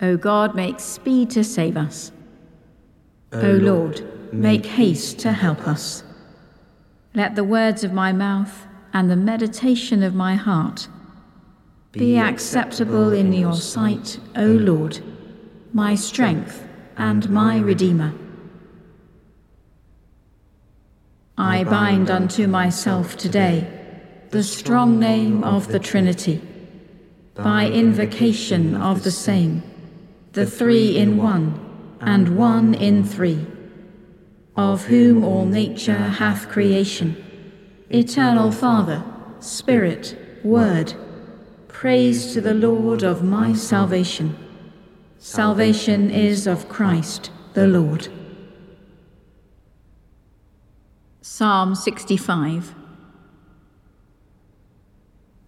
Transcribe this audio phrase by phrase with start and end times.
[0.00, 2.12] O God, make speed to save us.
[3.32, 6.02] O Lord, make haste to help us.
[7.14, 10.88] Let the words of my mouth and the meditation of my heart
[11.92, 15.00] be acceptable in your sight, O Lord,
[15.72, 16.66] my strength
[16.96, 18.12] and my Redeemer.
[21.38, 23.66] I bind unto myself today
[24.30, 26.42] the strong name of the Trinity,
[27.34, 29.62] by invocation of the same,
[30.36, 31.58] the three in one,
[31.98, 33.46] and one in three,
[34.54, 37.16] of whom all nature hath creation,
[37.88, 39.02] eternal Father,
[39.40, 40.92] Spirit, Word,
[41.68, 44.36] praise to the Lord of my salvation.
[45.18, 48.08] Salvation is of Christ the Lord.
[51.22, 52.74] Psalm 65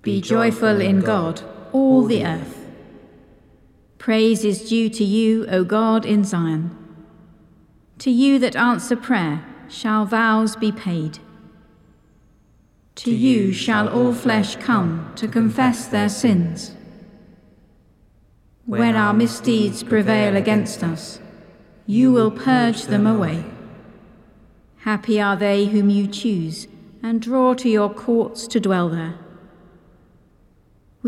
[0.00, 2.57] Be joyful in God, all the earth.
[3.98, 6.76] Praise is due to you, O God, in Zion.
[7.98, 11.18] To you that answer prayer shall vows be paid.
[12.96, 16.72] To you shall all flesh come to confess their sins.
[18.66, 21.20] When our misdeeds prevail against us,
[21.86, 23.44] you will purge them away.
[24.78, 26.68] Happy are they whom you choose
[27.02, 29.14] and draw to your courts to dwell there.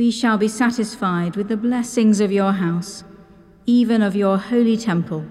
[0.01, 3.05] We shall be satisfied with the blessings of your house,
[3.67, 5.27] even of your holy temple.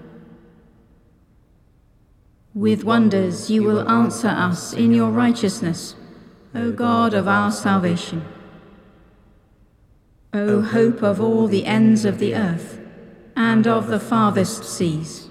[2.54, 5.96] With wonders you will answer us in your righteousness,
[6.54, 8.24] O God of our salvation.
[10.32, 12.78] O hope of all the ends of the earth,
[13.34, 15.30] and of the farthest seas.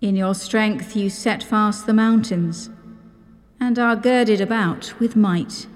[0.00, 2.70] In your strength you set fast the mountains,
[3.60, 5.66] and are girded about with might.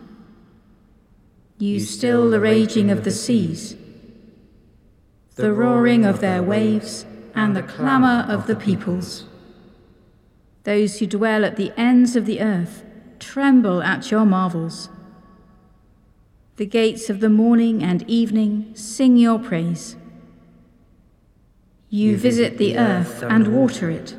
[1.62, 3.76] You still the raging of the seas,
[5.36, 9.26] the roaring of their waves, and the clamour of the peoples.
[10.64, 12.82] Those who dwell at the ends of the earth
[13.20, 14.88] tremble at your marvels.
[16.56, 19.94] The gates of the morning and evening sing your praise.
[21.90, 24.16] You visit the earth and water it.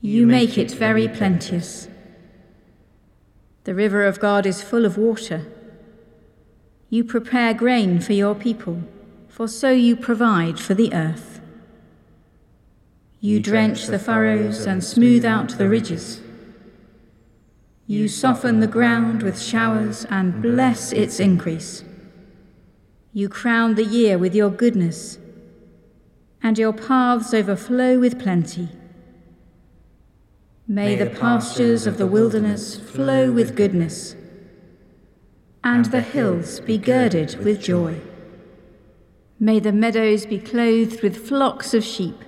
[0.00, 1.88] You make it very plenteous.
[3.64, 5.44] The river of God is full of water.
[6.94, 8.80] You prepare grain for your people,
[9.26, 11.40] for so you provide for the earth.
[13.18, 16.20] You drench the furrows and smooth out the ridges.
[17.88, 21.82] You soften the ground with showers and bless its increase.
[23.12, 25.18] You crown the year with your goodness
[26.44, 28.68] and your paths overflow with plenty.
[30.68, 34.14] May the pastures of the wilderness flow with goodness,
[35.64, 37.98] and the hills be girded with joy.
[39.40, 42.22] May the meadows be clothed with flocks of sheep,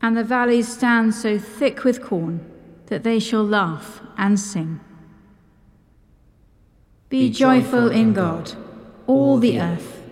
[0.00, 2.40] and the valleys stand so thick with corn
[2.86, 4.80] that they shall laugh and sing.
[7.10, 8.52] Be joyful in God,
[9.06, 10.02] all the earth.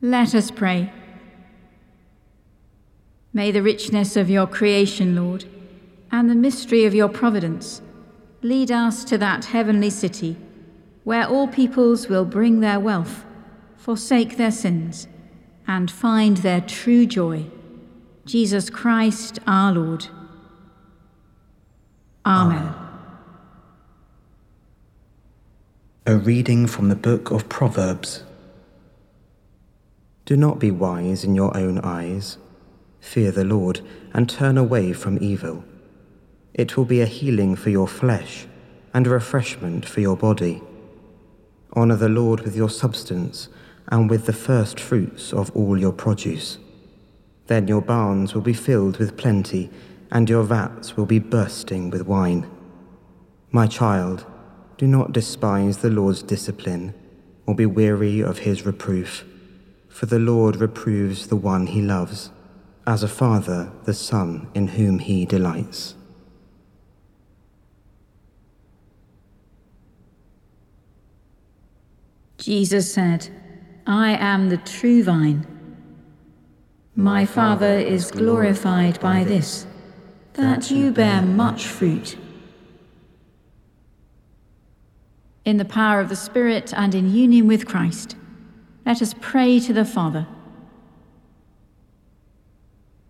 [0.00, 0.92] Let us pray.
[3.32, 5.44] May the richness of your creation, Lord,
[6.12, 7.82] and the mystery of your providence
[8.44, 10.36] lead us to that heavenly city
[11.02, 13.24] where all peoples will bring their wealth,
[13.78, 15.08] forsake their sins,
[15.66, 17.46] and find their true joy.
[18.26, 20.06] Jesus Christ our Lord.
[22.26, 22.74] Amen.
[26.06, 28.24] A reading from the book of Proverbs.
[30.26, 32.36] Do not be wise in your own eyes.
[33.00, 33.80] Fear the Lord
[34.12, 35.64] and turn away from evil.
[36.54, 38.46] It will be a healing for your flesh
[38.94, 40.62] and a refreshment for your body.
[41.76, 43.48] Honour the Lord with your substance
[43.88, 46.58] and with the first fruits of all your produce.
[47.48, 49.68] Then your barns will be filled with plenty,
[50.10, 52.48] and your vats will be bursting with wine.
[53.50, 54.24] My child,
[54.78, 56.94] do not despise the Lord's discipline,
[57.46, 59.24] or be weary of his reproof
[59.94, 62.30] for the Lord reproves the one he loves,
[62.84, 65.94] as a father the son in whom he delights.
[72.44, 73.26] Jesus said,
[73.86, 75.46] I am the true vine.
[76.94, 79.66] My Father is glorified by this,
[80.34, 82.18] that you bear much fruit.
[85.46, 88.14] In the power of the Spirit and in union with Christ,
[88.84, 90.26] let us pray to the Father.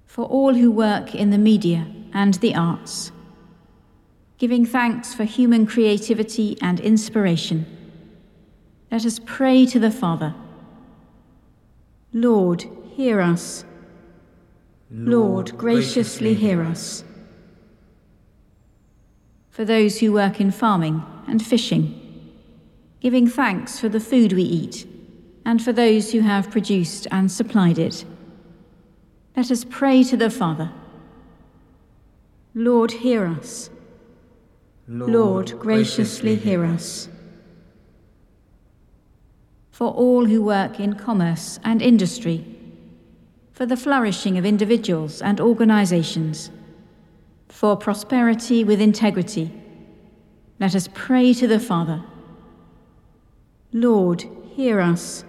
[0.06, 3.10] For all who work in the media and the arts,
[4.38, 7.73] giving thanks for human creativity and inspiration,
[8.94, 10.32] let us pray to the Father.
[12.12, 13.64] Lord, hear us.
[14.88, 17.02] Lord, graciously hear us.
[19.50, 22.30] For those who work in farming and fishing,
[23.00, 24.86] giving thanks for the food we eat,
[25.44, 28.04] and for those who have produced and supplied it.
[29.36, 30.70] Let us pray to the Father.
[32.54, 33.70] Lord, hear us.
[34.86, 37.08] Lord, graciously hear us.
[39.74, 42.46] For all who work in commerce and industry,
[43.50, 46.52] for the flourishing of individuals and organizations,
[47.48, 49.50] for prosperity with integrity,
[50.60, 52.04] let us pray to the Father.
[53.72, 55.24] Lord, hear us.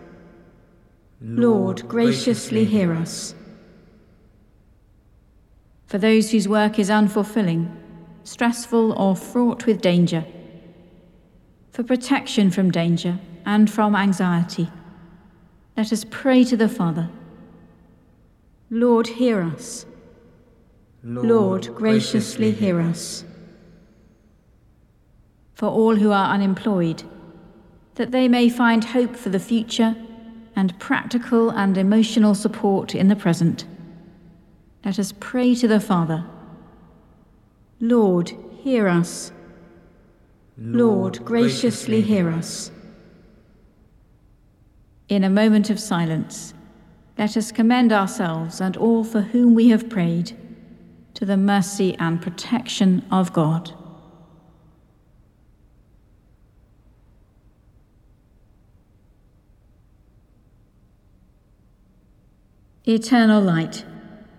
[1.20, 3.34] Lord, graciously hear us.
[5.88, 7.76] For those whose work is unfulfilling,
[8.24, 10.24] stressful, or fraught with danger,
[11.72, 14.70] for protection from danger and from anxiety,
[15.78, 17.10] let us pray to the Father.
[18.70, 19.86] Lord, hear us.
[21.04, 23.24] Lord, graciously hear us.
[25.54, 27.04] For all who are unemployed,
[27.96, 29.96] that they may find hope for the future
[30.56, 33.66] and practical and emotional support in the present.
[34.84, 36.26] Let us pray to the Father.
[37.80, 39.32] Lord, hear us.
[40.58, 42.72] Lord, graciously hear us.
[45.08, 46.54] In a moment of silence,
[47.18, 50.36] let us commend ourselves and all for whom we have prayed
[51.14, 53.72] to the mercy and protection of God.
[62.88, 63.86] Eternal light,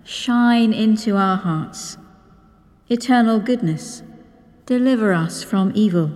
[0.04, 1.96] shine into our hearts.
[2.88, 4.02] Eternal goodness,
[4.66, 6.12] deliver us from evil.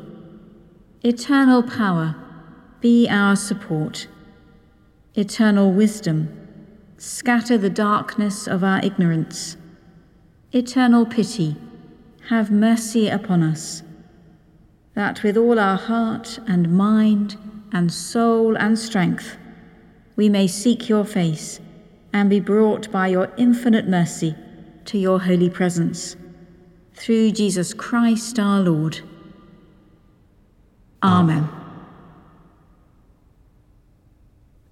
[1.02, 2.14] Eternal power,
[2.80, 4.06] be our support.
[5.14, 6.28] Eternal wisdom,
[6.96, 9.56] scatter the darkness of our ignorance.
[10.52, 11.56] Eternal pity,
[12.28, 13.82] have mercy upon us,
[14.94, 17.36] that with all our heart and mind
[17.72, 19.36] and soul and strength
[20.14, 21.60] we may seek your face
[22.12, 24.34] and be brought by your infinite mercy
[24.84, 26.16] to your holy presence.
[26.94, 29.00] Through Jesus Christ our Lord.
[31.02, 31.59] Amen.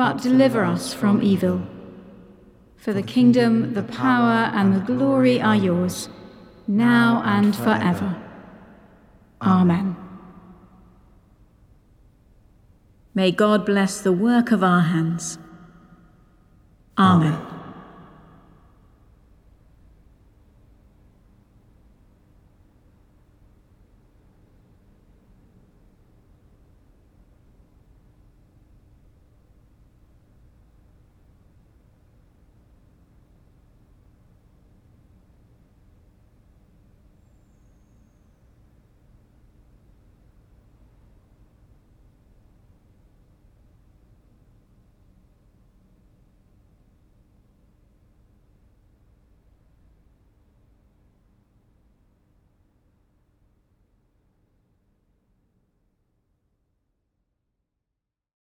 [0.00, 1.60] but deliver us from evil.
[2.78, 6.08] For the kingdom, the power, and the glory are yours,
[6.66, 8.16] now and forever.
[9.42, 9.94] Amen.
[13.14, 15.38] May God bless the work of our hands.
[16.96, 17.59] Amen.